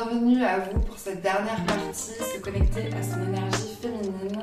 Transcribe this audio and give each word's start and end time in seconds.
Bienvenue 0.00 0.44
à 0.44 0.60
vous 0.60 0.78
pour 0.78 0.96
cette 0.96 1.22
dernière 1.22 1.64
partie, 1.66 2.12
se 2.12 2.38
connecter 2.40 2.88
à 2.94 3.02
son 3.02 3.20
énergie 3.20 3.76
féminine. 3.82 4.42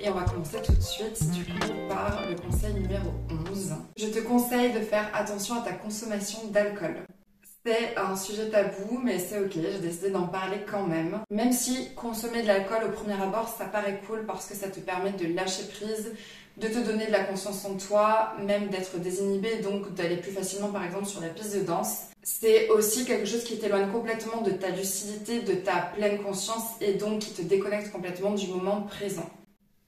Et 0.00 0.10
on 0.10 0.14
va 0.14 0.22
commencer 0.22 0.60
tout 0.64 0.72
de 0.72 0.80
suite 0.80 1.30
du 1.30 1.44
coup 1.44 1.68
par 1.88 2.22
le 2.28 2.34
conseil 2.34 2.74
numéro 2.74 3.12
11. 3.52 3.74
Je 3.96 4.06
te 4.06 4.18
conseille 4.18 4.72
de 4.72 4.80
faire 4.80 5.08
attention 5.14 5.60
à 5.60 5.60
ta 5.60 5.74
consommation 5.74 6.40
d'alcool. 6.50 7.06
C'est 7.66 7.96
un 7.96 8.14
sujet 8.14 8.50
tabou, 8.50 9.00
mais 9.02 9.18
c'est 9.18 9.38
ok, 9.38 9.52
j'ai 9.54 9.78
décidé 9.78 10.10
d'en 10.10 10.26
parler 10.26 10.58
quand 10.70 10.86
même. 10.86 11.20
Même 11.30 11.50
si 11.50 11.94
consommer 11.94 12.42
de 12.42 12.46
l'alcool 12.46 12.84
au 12.86 12.90
premier 12.90 13.14
abord, 13.14 13.48
ça 13.48 13.64
paraît 13.64 14.02
cool 14.06 14.26
parce 14.26 14.44
que 14.44 14.54
ça 14.54 14.68
te 14.68 14.80
permet 14.80 15.12
de 15.12 15.34
lâcher 15.34 15.62
prise, 15.68 16.12
de 16.58 16.68
te 16.68 16.78
donner 16.80 17.06
de 17.06 17.12
la 17.12 17.24
conscience 17.24 17.64
en 17.64 17.76
toi, 17.76 18.34
même 18.44 18.68
d'être 18.68 18.98
désinhibé, 18.98 19.60
donc 19.62 19.94
d'aller 19.94 20.18
plus 20.18 20.30
facilement 20.32 20.68
par 20.68 20.84
exemple 20.84 21.06
sur 21.06 21.22
la 21.22 21.28
piste 21.28 21.56
de 21.56 21.62
danse. 21.62 22.08
C'est 22.22 22.68
aussi 22.68 23.06
quelque 23.06 23.24
chose 23.24 23.44
qui 23.44 23.58
t'éloigne 23.58 23.90
complètement 23.90 24.42
de 24.42 24.50
ta 24.50 24.68
lucidité, 24.68 25.40
de 25.40 25.54
ta 25.54 25.90
pleine 25.96 26.22
conscience 26.22 26.64
et 26.82 26.92
donc 26.92 27.20
qui 27.20 27.30
te 27.30 27.40
déconnecte 27.40 27.90
complètement 27.90 28.32
du 28.32 28.46
moment 28.48 28.82
présent. 28.82 29.30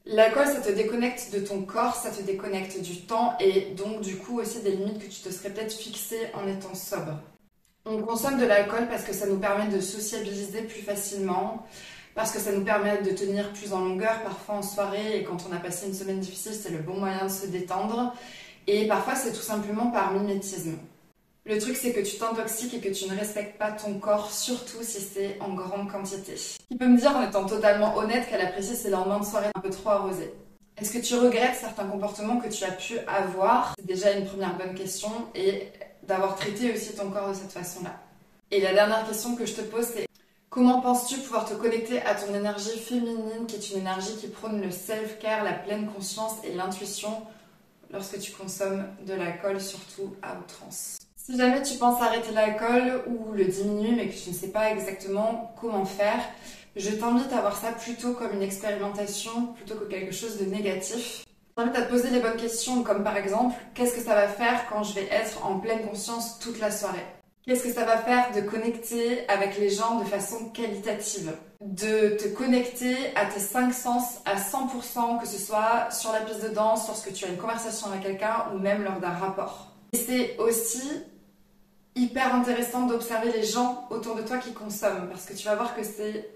L'alcool, 0.07 0.47
ça 0.47 0.63
te 0.63 0.73
déconnecte 0.73 1.31
de 1.31 1.41
ton 1.41 1.61
corps, 1.61 1.95
ça 1.95 2.11
te 2.11 2.23
déconnecte 2.23 2.81
du 2.81 3.03
temps 3.03 3.35
et 3.39 3.75
donc 3.77 4.01
du 4.01 4.17
coup 4.17 4.41
aussi 4.41 4.61
des 4.61 4.71
limites 4.71 4.99
que 4.99 5.13
tu 5.13 5.21
te 5.21 5.29
serais 5.29 5.51
peut-être 5.51 5.75
fixées 5.75 6.31
en 6.33 6.49
étant 6.49 6.75
sobre. 6.75 7.21
On 7.89 8.03
consomme 8.03 8.37
de 8.37 8.45
l'alcool 8.45 8.89
parce 8.89 9.05
que 9.05 9.13
ça 9.13 9.27
nous 9.27 9.39
permet 9.39 9.69
de 9.69 9.81
sociabiliser 9.81 10.63
plus 10.63 10.83
facilement, 10.83 11.65
parce 12.17 12.33
que 12.33 12.41
ça 12.41 12.51
nous 12.51 12.65
permet 12.65 13.01
de 13.01 13.11
tenir 13.13 13.53
plus 13.53 13.73
en 13.73 13.81
longueur, 13.81 14.23
parfois 14.25 14.57
en 14.57 14.63
soirée, 14.63 15.19
et 15.19 15.23
quand 15.23 15.37
on 15.49 15.55
a 15.55 15.61
passé 15.61 15.87
une 15.87 15.95
semaine 15.95 16.19
difficile, 16.19 16.53
c'est 16.53 16.71
le 16.71 16.79
bon 16.79 16.95
moyen 16.95 17.27
de 17.27 17.31
se 17.31 17.47
détendre. 17.47 18.13
Et 18.67 18.89
parfois, 18.89 19.15
c'est 19.15 19.31
tout 19.31 19.41
simplement 19.43 19.93
par 19.93 20.13
mimétisme. 20.13 20.79
Le 21.45 21.61
truc, 21.61 21.77
c'est 21.77 21.93
que 21.93 22.01
tu 22.01 22.17
t'intoxiques 22.17 22.75
et 22.75 22.81
que 22.81 22.93
tu 22.93 23.09
ne 23.09 23.17
respectes 23.17 23.57
pas 23.57 23.71
ton 23.71 24.01
corps, 24.01 24.33
surtout 24.33 24.83
si 24.83 25.01
c'est 25.01 25.39
en 25.41 25.55
grande 25.55 25.89
quantité. 25.89 26.35
Qui 26.35 26.77
peut 26.77 26.89
me 26.89 26.99
dire, 26.99 27.17
en 27.17 27.23
étant 27.23 27.47
totalement 27.47 27.97
honnête, 27.97 28.29
qu'elle 28.29 28.41
apprécie 28.41 28.75
ses 28.75 28.91
lendemains 28.91 29.21
de 29.21 29.25
soirée 29.25 29.51
un 29.55 29.61
peu 29.61 29.71
trop 29.71 29.91
arrosés? 29.91 30.35
Est-ce 30.77 30.93
que 30.93 30.99
tu 30.99 31.15
regrettes 31.15 31.55
certains 31.55 31.87
comportements 31.87 32.39
que 32.39 32.49
tu 32.49 32.65
as 32.65 32.73
pu 32.73 32.99
avoir? 33.07 33.75
C'est 33.79 33.87
déjà 33.87 34.11
une 34.11 34.27
première 34.27 34.59
bonne 34.59 34.75
question. 34.75 35.09
Et 35.37 35.69
d'avoir 36.07 36.37
traité 36.37 36.73
aussi 36.73 36.95
ton 36.95 37.11
corps 37.11 37.29
de 37.29 37.35
cette 37.35 37.53
façon-là. 37.53 38.01
Et 38.51 38.61
la 38.61 38.73
dernière 38.73 39.07
question 39.07 39.35
que 39.35 39.45
je 39.45 39.55
te 39.55 39.61
pose, 39.61 39.87
c'est 39.87 40.07
comment 40.51 40.81
penses-tu 40.81 41.19
pouvoir 41.19 41.49
te 41.49 41.55
connecter 41.55 42.01
à 42.03 42.15
ton 42.15 42.35
énergie 42.35 42.79
féminine, 42.79 43.47
qui 43.49 43.57
est 43.57 43.71
une 43.71 43.81
énergie 43.81 44.17
qui 44.21 44.29
prône 44.29 44.61
le 44.63 44.71
self-care, 44.71 45.45
la 45.45 45.53
pleine 45.53 45.91
conscience 45.91 46.35
et 46.45 46.55
l'intuition 46.55 47.23
lorsque 47.93 48.19
tu 48.21 48.33
consommes 48.33 48.87
de 49.07 49.15
l'alcool, 49.15 49.61
surtout 49.61 50.15
à 50.23 50.39
outrance? 50.39 50.99
Si 51.17 51.37
jamais 51.37 51.63
tu 51.63 51.77
penses 51.77 52.01
arrêter 52.01 52.33
l'alcool 52.33 53.03
ou 53.09 53.33
le 53.33 53.45
diminuer, 53.45 53.97
mais 53.97 54.09
que 54.09 54.17
tu 54.17 54.31
ne 54.31 54.35
sais 54.35 54.49
pas 54.49 54.71
exactement 54.71 55.53
comment 55.61 55.85
faire, 55.85 56.21
je 56.77 56.91
t'invite 56.91 57.33
à 57.33 57.41
voir 57.41 57.57
ça 57.57 57.73
plutôt 57.73 58.13
comme 58.13 58.33
une 58.33 58.43
expérimentation 58.43 59.47
plutôt 59.55 59.75
que 59.75 59.87
quelque 59.87 60.13
chose 60.13 60.39
de 60.39 60.45
négatif. 60.45 61.26
J'invite 61.59 61.77
à 61.77 61.83
te 61.83 61.91
poser 61.91 62.11
les 62.11 62.21
bonnes 62.21 62.37
questions, 62.37 62.83
comme 62.83 63.03
par 63.03 63.17
exemple, 63.17 63.55
qu'est-ce 63.73 63.95
que 63.95 64.03
ça 64.03 64.15
va 64.15 64.29
faire 64.29 64.67
quand 64.69 64.83
je 64.83 64.93
vais 64.93 65.09
être 65.11 65.43
en 65.43 65.59
pleine 65.59 65.89
conscience 65.89 66.39
toute 66.39 66.59
la 66.59 66.71
soirée? 66.71 67.07
Qu'est-ce 67.47 67.63
que 67.63 67.73
ça 67.73 67.87
va 67.87 67.97
faire 67.97 68.31
de 68.35 68.43
connecter 68.43 69.27
avec 69.29 69.57
les 69.57 69.71
gens 69.71 69.99
de 69.99 70.05
façon 70.05 70.51
qualitative? 70.51 71.33
De 71.63 72.11
te 72.17 72.29
connecter 72.29 72.95
à 73.17 73.25
tes 73.25 73.41
cinq 73.41 73.73
sens 73.73 74.19
à 74.27 74.37
100%, 74.37 75.19
que 75.19 75.27
ce 75.27 75.39
soit 75.39 75.91
sur 75.91 76.13
la 76.13 76.21
piste 76.21 76.43
de 76.43 76.49
danse, 76.49 76.89
lorsque 76.89 77.11
tu 77.15 77.25
as 77.25 77.29
une 77.29 77.39
conversation 77.39 77.87
avec 77.87 78.03
quelqu'un 78.03 78.49
ou 78.55 78.59
même 78.59 78.85
lors 78.85 79.01
d'un 79.01 79.09
rapport. 79.09 79.73
Et 79.95 79.97
c'est 79.97 80.37
aussi 80.37 80.87
hyper 81.95 82.35
intéressant 82.35 82.85
d'observer 82.85 83.33
les 83.33 83.45
gens 83.45 83.87
autour 83.89 84.15
de 84.15 84.21
toi 84.21 84.37
qui 84.37 84.53
consomment, 84.53 85.09
parce 85.09 85.25
que 85.25 85.33
tu 85.33 85.47
vas 85.47 85.55
voir 85.55 85.75
que 85.75 85.85
c'est 85.85 86.29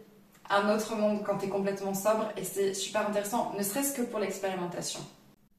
un 0.50 0.74
autre 0.74 0.96
monde 0.96 1.22
quand 1.24 1.38
tu 1.38 1.46
es 1.46 1.48
complètement 1.48 1.94
sobre 1.94 2.28
et 2.36 2.44
c'est 2.44 2.74
super 2.74 3.08
intéressant, 3.08 3.52
ne 3.56 3.62
serait-ce 3.62 3.94
que 3.94 4.02
pour 4.02 4.18
l'expérimentation. 4.18 5.00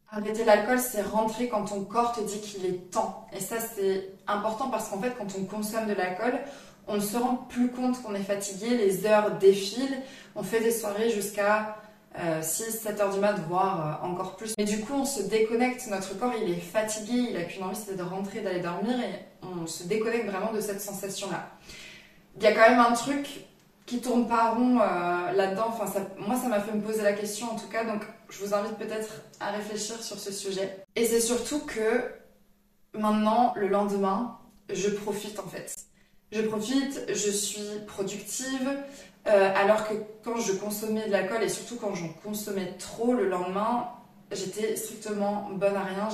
Arrêter 0.09 0.43
l'alcool, 0.43 0.79
c'est 0.79 1.01
rentrer 1.01 1.47
quand 1.47 1.63
ton 1.63 1.85
corps 1.85 2.11
te 2.11 2.19
dit 2.19 2.41
qu'il 2.41 2.65
est 2.65 2.91
temps. 2.91 3.25
Et 3.31 3.39
ça, 3.39 3.55
c'est 3.59 4.09
important 4.27 4.69
parce 4.69 4.89
qu'en 4.89 4.99
fait, 4.99 5.13
quand 5.17 5.27
on 5.39 5.45
consomme 5.45 5.87
de 5.87 5.93
l'alcool, 5.93 6.37
on 6.87 6.95
ne 6.95 6.99
se 6.99 7.15
rend 7.15 7.35
plus 7.37 7.69
compte 7.71 8.01
qu'on 8.03 8.13
est 8.13 8.23
fatigué, 8.23 8.75
les 8.75 9.05
heures 9.05 9.37
défilent, 9.37 10.01
on 10.35 10.43
fait 10.43 10.59
des 10.59 10.71
soirées 10.71 11.09
jusqu'à 11.09 11.77
6, 12.13 12.17
euh, 12.17 12.41
7 12.41 12.99
heures 12.99 13.13
du 13.13 13.19
mat, 13.21 13.35
voire 13.47 14.01
euh, 14.03 14.07
encore 14.07 14.35
plus. 14.35 14.53
Mais 14.57 14.65
du 14.65 14.81
coup, 14.81 14.93
on 14.95 15.05
se 15.05 15.21
déconnecte, 15.21 15.87
notre 15.87 16.17
corps, 16.19 16.33
il 16.45 16.51
est 16.51 16.59
fatigué, 16.59 17.29
il 17.29 17.37
a 17.37 17.43
qu'une 17.43 17.63
envie, 17.63 17.77
c'est 17.77 17.95
de 17.95 18.03
rentrer, 18.03 18.41
d'aller 18.41 18.59
dormir, 18.59 18.99
et 18.99 19.25
on 19.41 19.65
se 19.65 19.83
déconnecte 19.83 20.29
vraiment 20.29 20.51
de 20.51 20.59
cette 20.59 20.81
sensation-là. 20.81 21.47
Il 22.35 22.43
y 22.43 22.47
a 22.47 22.51
quand 22.51 22.69
même 22.69 22.79
un 22.79 22.91
truc 22.91 23.45
qui 23.85 23.99
tourne 23.99 24.27
pas 24.27 24.51
rond 24.51 24.79
euh, 24.79 25.31
là-dedans. 25.33 25.65
Enfin, 25.67 25.85
moi, 26.17 26.35
ça 26.35 26.47
m'a 26.47 26.59
fait 26.59 26.73
me 26.73 26.81
poser 26.81 27.01
la 27.01 27.13
question 27.13 27.51
en 27.51 27.55
tout 27.55 27.67
cas, 27.67 27.83
donc 27.83 28.03
je 28.29 28.43
vous 28.43 28.53
invite 28.53 28.77
peut-être 28.77 29.21
à 29.39 29.51
réfléchir 29.51 30.01
sur 30.01 30.19
ce 30.19 30.31
sujet. 30.31 30.83
Et 30.95 31.05
c'est 31.05 31.19
surtout 31.19 31.59
que 31.59 32.03
maintenant, 32.93 33.53
le 33.55 33.67
lendemain, 33.67 34.37
je 34.71 34.89
profite 34.89 35.39
en 35.39 35.47
fait. 35.47 35.75
Je 36.31 36.41
profite, 36.41 37.05
je 37.09 37.29
suis 37.29 37.81
productive, 37.87 38.69
euh, 39.27 39.53
alors 39.55 39.87
que 39.87 39.93
quand 40.23 40.37
je 40.37 40.53
consommais 40.53 41.07
de 41.07 41.11
l'alcool 41.11 41.43
et 41.43 41.49
surtout 41.49 41.75
quand 41.75 41.93
j'en 41.93 42.09
consommais 42.23 42.73
trop 42.77 43.13
le 43.13 43.27
lendemain, 43.27 43.89
j'étais 44.31 44.75
strictement 44.77 45.49
bonne 45.51 45.75
à 45.75 45.83
rien, 45.83 46.07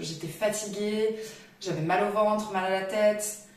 j'étais 0.00 0.28
fatiguée, 0.28 1.18
j'avais 1.60 1.80
mal 1.80 2.04
au 2.08 2.12
ventre, 2.12 2.52
mal 2.52 2.66
à 2.66 2.80
la 2.80 2.86
tête. 2.86 3.47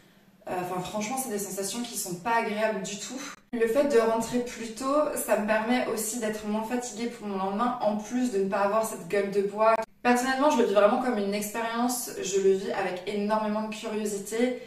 Euh, 0.52 0.56
enfin, 0.62 0.82
franchement, 0.82 1.18
c'est 1.18 1.30
des 1.30 1.40
sensations 1.40 1.82
qui 1.82 1.98
sont 1.98 2.16
pas 2.16 2.36
agréables 2.36 2.82
du 2.82 3.00
tout. 3.00 3.20
Le 3.54 3.68
fait 3.68 3.86
de 3.86 4.00
rentrer 4.00 4.40
plus 4.40 4.74
tôt, 4.74 4.96
ça 5.16 5.38
me 5.38 5.48
permet 5.48 5.88
aussi 5.88 6.20
d'être 6.20 6.46
moins 6.46 6.64
fatiguée 6.64 7.08
pour 7.08 7.28
mon 7.28 7.38
lendemain, 7.38 7.80
en 7.82 7.98
plus 7.98 8.32
de 8.32 8.40
ne 8.40 8.50
pas 8.50 8.60
avoir 8.60 8.86
cette 8.86 9.08
gueule 9.08 9.32
de 9.32 9.42
bois. 9.42 9.76
Personnellement, 10.04 10.50
je 10.50 10.58
le 10.58 10.66
vis 10.66 10.74
vraiment 10.74 11.02
comme 11.02 11.18
une 11.18 11.34
expérience, 11.34 12.12
je 12.22 12.42
le 12.42 12.52
vis 12.52 12.72
avec 12.72 13.04
énormément 13.08 13.68
de 13.68 13.74
curiosité, 13.74 14.62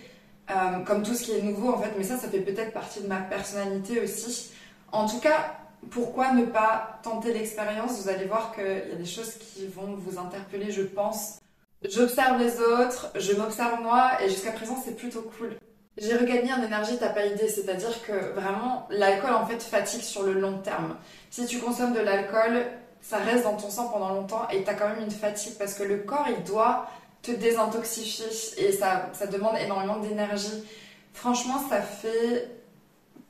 euh, 0.51 0.79
comme 0.87 1.03
tout 1.03 1.15
ce 1.15 1.25
qui 1.25 1.33
est 1.33 1.43
nouveau 1.43 1.71
en 1.71 1.79
fait, 1.79 1.91
mais 1.99 2.05
ça, 2.05 2.17
ça 2.17 2.29
fait 2.29 2.41
peut-être 2.41 2.73
partie 2.73 3.01
de 3.01 3.07
ma 3.07 3.21
personnalité 3.21 4.01
aussi. 4.01 4.53
En 4.93 5.07
tout 5.07 5.19
cas, 5.19 5.57
pourquoi 5.91 6.33
ne 6.33 6.47
pas 6.47 7.01
tenter 7.03 7.33
l'expérience? 7.35 8.01
Vous 8.01 8.09
allez 8.09 8.27
voir 8.27 8.55
qu'il 8.55 8.65
y 8.65 8.93
a 8.93 8.97
des 8.97 9.05
choses 9.05 9.35
qui 9.35 9.67
vont 9.67 9.97
vous 9.99 10.19
interpeller, 10.19 10.71
je 10.71 10.83
pense. 10.83 11.41
J'observe 11.83 12.39
les 12.39 12.61
autres, 12.61 13.11
je 13.17 13.33
m'observe 13.35 13.83
moi, 13.83 14.13
et 14.23 14.31
jusqu'à 14.31 14.53
présent, 14.53 14.81
c'est 14.83 14.97
plutôt 14.97 15.23
cool. 15.37 15.57
J'ai 15.97 16.17
regagné 16.17 16.53
en 16.53 16.63
énergie, 16.63 16.97
t'as 16.99 17.11
pas 17.11 17.25
idée. 17.27 17.49
C'est-à-dire 17.49 18.03
que 18.03 18.33
vraiment, 18.33 18.87
l'alcool 18.91 19.33
en 19.33 19.47
fait 19.47 19.63
fatigue 19.63 20.03
sur 20.03 20.25
le 20.25 20.33
long 20.33 20.59
terme. 20.59 20.97
Si 21.31 21.47
tu 21.47 21.59
consommes 21.59 21.93
de 21.93 22.01
l'alcool, 22.01 22.65
ça 23.01 23.19
reste 23.19 23.45
dans 23.45 23.57
ton 23.57 23.71
sang 23.71 23.89
pendant 23.89 24.13
longtemps 24.15 24.49
et 24.49 24.65
t'as 24.65 24.75
quand 24.75 24.89
même 24.89 25.05
une 25.05 25.11
fatigue 25.11 25.55
parce 25.59 25.75
que 25.75 25.83
le 25.83 25.99
corps 25.99 26.27
il 26.37 26.43
doit 26.43 26.89
te 27.23 27.31
désintoxifier 27.31 28.27
et 28.59 28.73
ça, 28.73 29.11
ça 29.13 29.27
demande 29.27 29.57
énormément 29.59 29.99
d'énergie. 29.99 30.65
Franchement, 31.13 31.63
ça 31.69 31.81
fait 31.81 32.51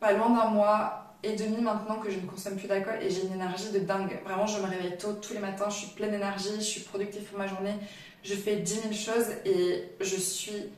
pas 0.00 0.12
loin 0.12 0.30
d'un 0.30 0.46
mois 0.46 1.16
et 1.22 1.34
demi 1.34 1.60
maintenant 1.60 1.96
que 1.96 2.10
je 2.10 2.18
ne 2.18 2.26
consomme 2.26 2.56
plus 2.56 2.68
d'alcool 2.68 2.98
et 3.02 3.10
j'ai 3.10 3.24
une 3.24 3.34
énergie 3.34 3.70
de 3.72 3.80
dingue. 3.80 4.18
Vraiment, 4.24 4.46
je 4.46 4.60
me 4.60 4.66
réveille 4.66 4.96
tôt 4.96 5.12
tous 5.12 5.34
les 5.34 5.38
matins, 5.38 5.68
je 5.68 5.76
suis 5.76 5.88
pleine 5.88 6.12
d'énergie, 6.12 6.54
je 6.56 6.60
suis 6.60 6.80
productive 6.80 7.22
pour 7.24 7.38
ma 7.38 7.46
journée, 7.46 7.74
je 8.22 8.34
fais 8.34 8.56
10 8.56 8.74
000 8.74 8.92
choses 8.92 9.32
et 9.44 9.90
je 10.00 10.16
suis 10.16 10.70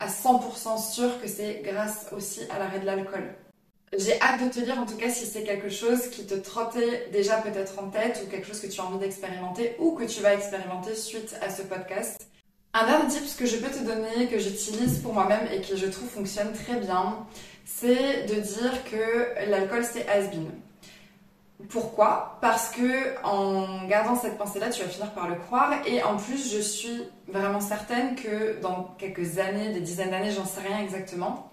à 0.00 0.08
100% 0.08 0.92
sûr 0.92 1.20
que 1.20 1.28
c'est 1.28 1.62
grâce 1.62 2.06
aussi 2.16 2.40
à 2.50 2.58
l'arrêt 2.58 2.80
de 2.80 2.86
l'alcool. 2.86 3.34
J'ai 3.96 4.20
hâte 4.22 4.42
de 4.42 4.48
te 4.48 4.60
dire 4.60 4.78
en 4.78 4.86
tout 4.86 4.96
cas 4.96 5.10
si 5.10 5.26
c'est 5.26 5.42
quelque 5.42 5.68
chose 5.68 6.08
qui 6.10 6.24
te 6.24 6.34
trottait 6.34 7.08
déjà 7.12 7.38
peut-être 7.38 7.78
en 7.78 7.90
tête 7.90 8.22
ou 8.24 8.30
quelque 8.30 8.46
chose 8.46 8.60
que 8.60 8.68
tu 8.68 8.80
as 8.80 8.84
envie 8.84 8.98
d'expérimenter 8.98 9.76
ou 9.78 9.92
que 9.92 10.04
tu 10.04 10.20
vas 10.20 10.34
expérimenter 10.34 10.94
suite 10.94 11.36
à 11.42 11.50
ce 11.50 11.62
podcast. 11.62 12.26
Un 12.72 12.86
dernier 12.86 13.08
tip 13.08 13.36
que 13.36 13.46
je 13.46 13.56
peux 13.56 13.70
te 13.70 13.82
donner, 13.82 14.28
que 14.28 14.38
j'utilise 14.38 14.98
pour 15.00 15.12
moi-même 15.12 15.48
et 15.52 15.60
qui 15.60 15.76
je 15.76 15.86
trouve 15.86 16.08
fonctionne 16.08 16.52
très 16.52 16.78
bien, 16.78 17.26
c'est 17.64 18.26
de 18.26 18.40
dire 18.40 18.84
que 18.84 19.50
l'alcool 19.50 19.84
c'est 19.84 20.08
has-been. 20.08 20.50
Pourquoi? 21.68 22.38
Parce 22.40 22.70
que 22.70 23.22
en 23.24 23.86
gardant 23.86 24.16
cette 24.16 24.38
pensée-là, 24.38 24.70
tu 24.70 24.82
vas 24.82 24.88
finir 24.88 25.10
par 25.12 25.28
le 25.28 25.36
croire. 25.36 25.72
Et 25.86 26.02
en 26.02 26.16
plus, 26.16 26.52
je 26.52 26.60
suis 26.60 27.02
vraiment 27.28 27.60
certaine 27.60 28.16
que 28.16 28.60
dans 28.60 28.94
quelques 28.98 29.38
années, 29.38 29.72
des 29.72 29.80
dizaines 29.80 30.10
d'années, 30.10 30.32
j'en 30.32 30.44
sais 30.44 30.60
rien 30.60 30.78
exactement, 30.78 31.52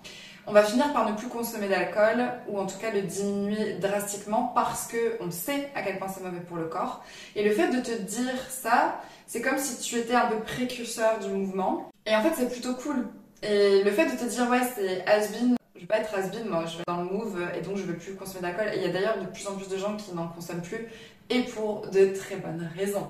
on 0.50 0.54
va 0.54 0.64
finir 0.64 0.94
par 0.94 1.10
ne 1.10 1.14
plus 1.14 1.28
consommer 1.28 1.68
d'alcool 1.68 2.26
ou 2.48 2.58
en 2.58 2.66
tout 2.66 2.78
cas 2.78 2.90
le 2.90 3.02
diminuer 3.02 3.74
drastiquement 3.82 4.54
parce 4.56 4.88
que 4.88 5.18
on 5.20 5.30
sait 5.30 5.70
à 5.76 5.82
quel 5.82 6.00
point 6.00 6.08
c'est 6.08 6.24
mauvais 6.24 6.40
pour 6.40 6.56
le 6.56 6.68
corps. 6.68 7.04
Et 7.36 7.44
le 7.44 7.52
fait 7.52 7.68
de 7.68 7.82
te 7.82 7.92
dire 8.02 8.34
ça, 8.48 9.02
c'est 9.26 9.42
comme 9.42 9.58
si 9.58 9.78
tu 9.82 9.98
étais 9.98 10.16
un 10.16 10.28
peu 10.28 10.40
précurseur 10.40 11.20
du 11.20 11.28
mouvement. 11.28 11.92
Et 12.06 12.16
en 12.16 12.22
fait, 12.22 12.32
c'est 12.38 12.50
plutôt 12.50 12.76
cool. 12.76 13.10
Et 13.44 13.84
le 13.84 13.92
fait 13.92 14.06
de 14.06 14.18
te 14.18 14.24
dire 14.24 14.50
ouais, 14.50 14.62
c'est 14.74 15.06
has 15.06 15.28
been 15.28 15.57
pas 15.88 16.00
être 16.00 16.14
has 16.14 16.30
moi 16.48 16.66
je 16.66 16.78
vais 16.78 16.84
dans 16.88 17.02
le 17.02 17.10
move 17.10 17.42
et 17.58 17.62
donc 17.62 17.78
je 17.78 17.84
veux 17.84 17.96
plus 17.96 18.16
consommer 18.16 18.42
d'alcool. 18.42 18.68
Et 18.74 18.78
il 18.78 18.84
y 18.84 18.86
a 18.86 18.92
d'ailleurs 18.92 19.20
de 19.20 19.26
plus 19.28 19.48
en 19.48 19.56
plus 19.56 19.68
de 19.68 19.78
gens 19.78 19.96
qui 19.96 20.14
n'en 20.14 20.28
consomment 20.28 20.62
plus 20.62 20.88
et 21.30 21.44
pour 21.44 21.88
de 21.88 22.14
très 22.14 22.38
bonnes 22.38 22.70
raisons. 22.76 23.08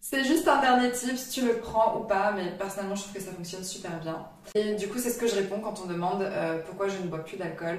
C'est 0.00 0.22
juste 0.22 0.46
un 0.46 0.60
dernier 0.60 0.92
tip, 0.92 1.16
si 1.16 1.30
tu 1.30 1.46
le 1.46 1.54
prends 1.54 1.98
ou 1.98 2.04
pas, 2.04 2.32
mais 2.32 2.50
personnellement 2.58 2.94
je 2.94 3.02
trouve 3.02 3.14
que 3.14 3.22
ça 3.22 3.32
fonctionne 3.32 3.64
super 3.64 3.98
bien. 4.00 4.26
Et 4.54 4.74
du 4.74 4.88
coup 4.88 4.98
c'est 4.98 5.10
ce 5.10 5.18
que 5.18 5.26
je 5.26 5.34
réponds 5.34 5.60
quand 5.60 5.80
on 5.82 5.86
demande 5.86 6.22
euh, 6.22 6.58
pourquoi 6.66 6.88
je 6.88 6.98
ne 6.98 7.08
bois 7.08 7.24
plus 7.24 7.36
d'alcool. 7.36 7.78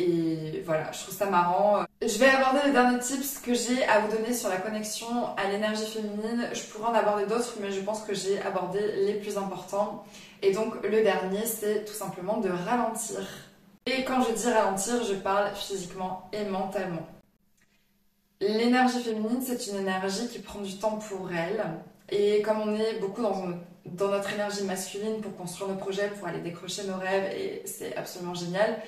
Et 0.00 0.62
voilà, 0.64 0.90
je 0.92 1.02
trouve 1.02 1.14
ça 1.14 1.26
marrant. 1.26 1.84
Je 2.00 2.18
vais 2.18 2.28
aborder 2.28 2.60
les 2.66 2.72
derniers 2.72 2.98
tips 3.00 3.38
que 3.38 3.52
j'ai 3.52 3.84
à 3.84 4.00
vous 4.00 4.16
donner 4.16 4.32
sur 4.32 4.48
la 4.48 4.56
connexion 4.56 5.36
à 5.36 5.48
l'énergie 5.50 5.86
féminine. 5.86 6.48
Je 6.54 6.62
pourrais 6.62 6.90
en 6.90 6.94
aborder 6.94 7.26
d'autres, 7.26 7.56
mais 7.60 7.70
je 7.70 7.80
pense 7.80 8.02
que 8.02 8.14
j'ai 8.14 8.40
abordé 8.40 8.80
les 9.04 9.14
plus 9.14 9.36
importants. 9.36 10.04
Et 10.42 10.52
donc 10.52 10.82
le 10.82 11.02
dernier, 11.02 11.44
c'est 11.44 11.84
tout 11.84 11.92
simplement 11.92 12.38
de 12.38 12.48
ralentir. 12.48 13.20
Et 13.84 14.04
quand 14.04 14.22
je 14.22 14.32
dis 14.32 14.50
ralentir, 14.50 15.04
je 15.04 15.14
parle 15.14 15.54
physiquement 15.54 16.30
et 16.32 16.44
mentalement. 16.44 17.06
L'énergie 18.40 19.02
féminine, 19.02 19.42
c'est 19.44 19.66
une 19.66 19.80
énergie 19.80 20.28
qui 20.28 20.38
prend 20.38 20.60
du 20.60 20.78
temps 20.78 20.98
pour 20.98 21.30
elle. 21.30 21.62
Et 22.08 22.40
comme 22.40 22.60
on 22.60 22.74
est 22.74 22.98
beaucoup 23.00 23.20
dans, 23.20 23.48
dans 23.84 24.08
notre 24.08 24.32
énergie 24.32 24.64
masculine 24.64 25.20
pour 25.20 25.36
construire 25.36 25.68
nos 25.68 25.76
projets, 25.76 26.08
pour 26.08 26.26
aller 26.26 26.40
décrocher 26.40 26.84
nos 26.84 26.96
rêves, 26.96 27.34
et 27.36 27.62
c'est 27.66 27.94
absolument 27.96 28.34
génial, 28.34 28.80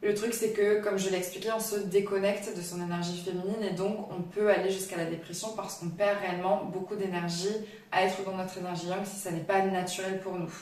le 0.00 0.14
truc, 0.14 0.32
c'est 0.32 0.52
que, 0.52 0.80
comme 0.80 0.96
je 0.96 1.10
l'ai 1.10 1.16
expliqué, 1.16 1.50
on 1.54 1.60
se 1.60 1.76
déconnecte 1.76 2.56
de 2.56 2.62
son 2.62 2.80
énergie 2.80 3.20
féminine 3.20 3.62
et 3.62 3.74
donc 3.74 4.08
on 4.12 4.22
peut 4.22 4.48
aller 4.48 4.70
jusqu'à 4.70 4.96
la 4.96 5.06
dépression 5.06 5.48
parce 5.56 5.76
qu'on 5.76 5.88
perd 5.88 6.20
réellement 6.20 6.64
beaucoup 6.64 6.94
d'énergie 6.94 7.54
à 7.90 8.04
être 8.04 8.22
dans 8.24 8.36
notre 8.36 8.58
énergie 8.58 8.86
young 8.86 9.04
si 9.04 9.16
ça 9.16 9.32
n'est 9.32 9.40
pas 9.40 9.60
naturel 9.62 10.20
pour 10.20 10.34
nous. 10.34 10.52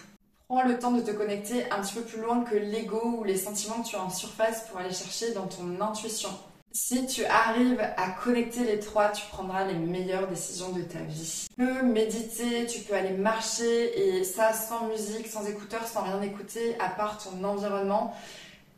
Prends 0.48 0.62
le 0.62 0.78
temps 0.78 0.92
de 0.92 1.02
te 1.02 1.10
connecter 1.10 1.64
un 1.70 1.82
petit 1.82 1.94
peu 1.94 2.02
plus 2.02 2.20
loin 2.20 2.44
que 2.44 2.54
l'ego 2.54 3.16
ou 3.18 3.24
les 3.24 3.36
sentiments 3.36 3.82
que 3.82 3.88
tu 3.88 3.96
as 3.96 4.02
en 4.02 4.10
surface 4.10 4.68
pour 4.68 4.78
aller 4.78 4.94
chercher 4.94 5.32
dans 5.32 5.46
ton 5.46 5.80
intuition. 5.80 6.30
Si 6.72 7.06
tu 7.06 7.24
arrives 7.24 7.80
à 7.80 8.10
connecter 8.22 8.64
les 8.64 8.78
trois, 8.78 9.08
tu 9.08 9.24
prendras 9.32 9.64
les 9.64 9.74
meilleures 9.74 10.28
décisions 10.28 10.72
de 10.72 10.82
ta 10.82 10.98
vie. 11.00 11.46
Tu 11.48 11.56
peux 11.56 11.82
méditer, 11.82 12.66
tu 12.66 12.80
peux 12.80 12.94
aller 12.94 13.16
marcher 13.16 14.18
et 14.18 14.24
ça 14.24 14.52
sans 14.52 14.86
musique, 14.86 15.26
sans 15.26 15.46
écouteurs, 15.46 15.86
sans 15.86 16.02
rien 16.02 16.20
écouter 16.22 16.76
à 16.78 16.90
part 16.90 17.18
ton 17.18 17.42
environnement. 17.44 18.14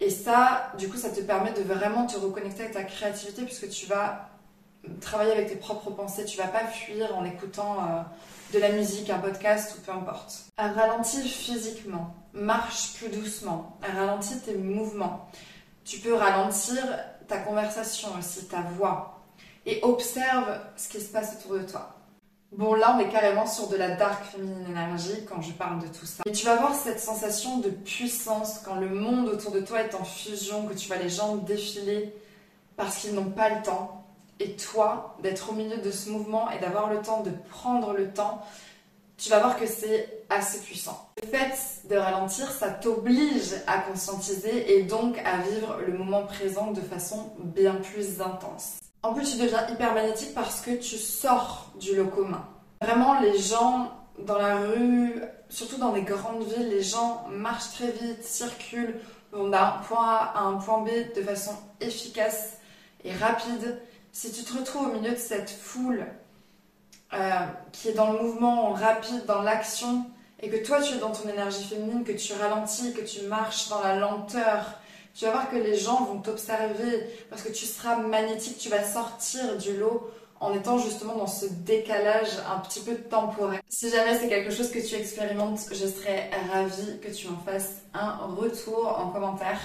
Et 0.01 0.11
ça, 0.11 0.73
du 0.79 0.89
coup, 0.89 0.97
ça 0.97 1.11
te 1.11 1.21
permet 1.21 1.53
de 1.53 1.63
vraiment 1.63 2.07
te 2.07 2.17
reconnecter 2.17 2.63
avec 2.63 2.75
ta 2.75 2.85
créativité 2.85 3.43
puisque 3.43 3.69
tu 3.69 3.87
vas 3.87 4.31
travailler 5.01 5.33
avec 5.33 5.49
tes 5.49 5.57
propres 5.57 5.91
pensées. 5.91 6.25
Tu 6.25 6.39
vas 6.39 6.47
pas 6.47 6.67
fuir 6.67 7.17
en 7.17 7.25
écoutant 7.25 7.77
euh, 7.81 8.03
de 8.53 8.59
la 8.59 8.71
musique, 8.71 9.11
un 9.11 9.19
podcast 9.19 9.77
ou 9.77 9.83
peu 9.83 9.93
importe. 9.93 10.47
Ralentis 10.57 11.29
physiquement. 11.29 12.15
Marche 12.33 12.95
plus 12.95 13.09
doucement. 13.09 13.79
Ralentis 13.83 14.41
tes 14.41 14.57
mouvements. 14.57 15.29
Tu 15.85 15.99
peux 15.99 16.15
ralentir 16.15 16.83
ta 17.27 17.39
conversation 17.39 18.09
aussi, 18.19 18.47
ta 18.47 18.61
voix. 18.61 19.21
Et 19.67 19.81
observe 19.83 20.61
ce 20.77 20.89
qui 20.89 21.01
se 21.01 21.11
passe 21.11 21.37
autour 21.39 21.59
de 21.59 21.65
toi. 21.65 21.98
Bon, 22.53 22.75
là, 22.75 22.97
on 22.97 22.99
est 22.99 23.11
carrément 23.11 23.47
sur 23.47 23.69
de 23.69 23.77
la 23.77 23.91
dark 23.91 24.25
féminine 24.25 24.67
énergie 24.71 25.25
quand 25.29 25.43
je 25.43 25.53
parle 25.53 25.81
de 25.81 25.87
tout 25.87 26.07
ça. 26.07 26.23
Et 26.27 26.33
tu 26.33 26.47
vas 26.47 26.55
avoir 26.55 26.75
cette 26.75 26.99
sensation 26.99 27.59
de 27.59 27.69
puissance 27.69 28.61
quand 28.65 28.77
le 28.77 28.89
monde 28.89 29.29
autour 29.29 29.53
de 29.53 29.61
toi 29.61 29.83
est 29.83 29.95
en 29.95 30.03
fusion, 30.03 30.67
que 30.67 30.73
tu 30.73 30.89
vois 30.89 30.97
les 30.97 31.11
gens 31.11 31.37
défiler 31.37 32.15
parce 32.77 32.99
qu'ils 32.99 33.15
n'ont 33.15 33.31
pas 33.31 33.51
le 33.51 33.63
temps. 33.63 34.07
Et 34.41 34.57
toi, 34.57 35.17
d'être 35.23 35.51
au 35.51 35.53
milieu 35.53 35.77
de 35.77 35.91
ce 35.91 36.09
mouvement 36.09 36.51
et 36.51 36.59
d'avoir 36.59 36.91
le 36.91 37.03
temps 37.03 37.23
de 37.23 37.33
prendre 37.51 37.93
le 37.93 38.13
temps, 38.13 38.43
tu 39.19 39.29
vas 39.29 39.41
voir 39.41 39.59
que 39.59 39.67
c'est 39.67 40.25
assez 40.31 40.61
puissant. 40.61 41.11
Le 41.23 41.29
fait 41.29 41.55
de 41.91 41.97
ralentir, 41.97 42.51
ça 42.51 42.71
t'oblige 42.71 43.55
à 43.67 43.79
conscientiser 43.79 44.79
et 44.79 44.85
donc 44.85 45.19
à 45.19 45.39
vivre 45.39 45.81
le 45.87 45.99
moment 45.99 46.23
présent 46.23 46.71
de 46.71 46.81
façon 46.81 47.31
bien 47.39 47.75
plus 47.75 48.23
intense. 48.23 48.79
En 49.03 49.15
plus, 49.15 49.33
tu 49.33 49.39
deviens 49.39 49.67
hyper 49.69 49.95
magnétique 49.95 50.35
parce 50.35 50.61
que 50.61 50.73
tu 50.73 50.97
sors 50.97 51.73
du 51.79 51.95
lot 51.95 52.09
commun. 52.09 52.45
Vraiment, 52.83 53.21
les 53.21 53.39
gens 53.39 53.93
dans 54.19 54.39
la 54.39 54.57
rue, 54.57 55.23
surtout 55.49 55.77
dans 55.77 55.93
des 55.93 56.03
grandes 56.03 56.43
villes, 56.43 56.69
les 56.69 56.83
gens 56.83 57.25
marchent 57.31 57.73
très 57.75 57.93
vite, 57.93 58.25
circulent, 58.25 59.01
vont 59.33 59.49
d'un 59.49 59.77
point 59.87 60.05
A 60.05 60.33
à 60.37 60.41
un 60.43 60.55
point 60.55 60.83
B 60.83 60.89
de 61.15 61.23
façon 61.23 61.53
efficace 61.81 62.59
et 63.05 63.13
rapide. 63.13 63.81
Si 64.11 64.33
tu 64.33 64.43
te 64.43 64.59
retrouves 64.59 64.89
au 64.89 64.93
milieu 64.93 65.13
de 65.13 65.17
cette 65.17 65.51
foule 65.51 66.07
euh, 67.13 67.47
qui 67.73 67.89
est 67.89 67.93
dans 67.93 68.13
le 68.13 68.19
mouvement 68.21 68.73
rapide, 68.73 69.25
dans 69.27 69.43
l'action, 69.43 70.07
et 70.41 70.49
que 70.51 70.65
toi 70.65 70.81
tu 70.81 70.95
es 70.95 70.99
dans 70.99 71.13
ton 71.13 71.29
énergie 71.29 71.65
féminine, 71.65 72.05
que 72.05 72.13
tu 72.13 72.33
ralentis, 72.33 72.93
que 72.95 73.03
tu 73.03 73.23
marches 73.27 73.69
dans 73.69 73.81
la 73.81 73.97
lenteur, 73.97 74.75
tu 75.15 75.25
vas 75.25 75.33
voir 75.33 75.51
que 75.51 75.57
les 75.57 75.77
gens 75.77 76.05
vont 76.05 76.21
t'observer 76.21 77.07
parce 77.31 77.43
que 77.43 77.53
tu 77.53 77.67
seras 77.67 77.97
magnétique, 77.97 78.59
tu 78.59 78.69
vas 78.69 78.85
sortir 78.85 79.57
du 79.57 79.77
lot 79.77 80.11
en 80.41 80.55
étant 80.55 80.79
justement 80.79 81.17
dans 81.17 81.27
ce 81.27 81.47
décalage 81.47 82.31
un 82.49 82.61
petit 82.61 82.81
peu 82.81 82.95
temporaire. 82.95 83.61
Si 83.69 83.91
jamais 83.91 84.19
c'est 84.19 84.29
quelque 84.29 84.51
chose 84.51 84.71
que 84.71 84.79
tu 84.79 84.95
expérimentes, 84.95 85.61
je 85.71 85.87
serais 85.87 86.31
ravie 86.53 87.01
que 87.01 87.09
tu 87.09 87.29
m'en 87.29 87.39
fasses 87.39 87.83
un 87.95 88.17
retour 88.27 88.97
en 88.99 89.09
commentaire. 89.11 89.59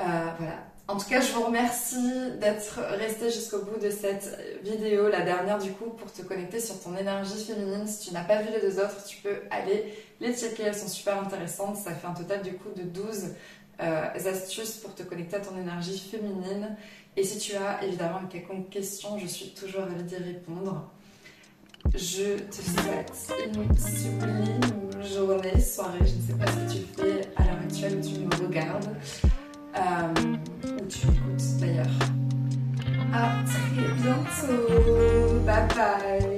Euh, 0.00 0.02
voilà. 0.38 0.58
En 0.86 0.98
tout 0.98 1.08
cas, 1.08 1.22
je 1.22 1.32
vous 1.32 1.44
remercie 1.44 2.32
d'être 2.40 2.78
resté 2.98 3.30
jusqu'au 3.30 3.60
bout 3.60 3.80
de 3.80 3.88
cette 3.88 4.38
vidéo, 4.62 5.08
la 5.08 5.22
dernière 5.22 5.58
du 5.58 5.72
coup, 5.72 5.88
pour 5.88 6.12
te 6.12 6.20
connecter 6.20 6.60
sur 6.60 6.78
ton 6.78 6.94
énergie 6.94 7.42
féminine. 7.42 7.86
Si 7.86 8.08
tu 8.08 8.14
n'as 8.14 8.24
pas 8.24 8.42
vu 8.42 8.50
les 8.52 8.60
deux 8.60 8.78
autres, 8.78 9.02
tu 9.06 9.16
peux 9.22 9.36
aller 9.50 9.94
les 10.20 10.36
checker, 10.36 10.64
elles 10.64 10.74
sont 10.74 10.88
super 10.88 11.18
intéressantes. 11.18 11.76
Ça 11.76 11.92
fait 11.92 12.06
un 12.06 12.12
total 12.12 12.42
du 12.42 12.52
coup 12.52 12.68
de 12.76 12.82
12 12.82 13.28
euh, 13.80 14.30
astuces 14.30 14.76
pour 14.76 14.94
te 14.94 15.02
connecter 15.02 15.36
à 15.36 15.40
ton 15.40 15.58
énergie 15.58 15.98
féminine. 15.98 16.76
Et 17.16 17.24
si 17.24 17.38
tu 17.38 17.54
as 17.56 17.84
évidemment 17.84 18.20
une 18.20 18.28
quelconque 18.28 18.70
question, 18.70 19.18
je 19.18 19.26
suis 19.26 19.50
toujours 19.50 19.82
ravie 19.82 20.02
d'y 20.02 20.16
répondre. 20.16 20.90
Je 21.92 22.38
te 22.38 22.54
souhaite 22.54 23.12
une 23.54 23.76
sublime 23.76 25.02
journée, 25.02 25.60
soirée, 25.60 25.98
je 26.00 26.14
ne 26.14 26.22
sais 26.22 26.34
pas 26.38 26.46
ce 26.46 26.56
que 26.56 26.78
tu 26.78 26.86
fais 26.96 27.28
à 27.36 27.44
l'heure 27.44 27.62
actuelle 27.62 27.98
où 27.98 28.00
tu 28.00 28.20
me 28.20 28.46
regardes, 28.46 28.96
euh, 29.76 30.80
ou 30.80 30.86
tu 30.86 31.06
écoutes 31.06 31.60
d'ailleurs. 31.60 31.86
À 33.12 33.44
très 33.44 33.92
bientôt, 34.02 35.40
bye 35.44 35.68
bye 35.76 36.33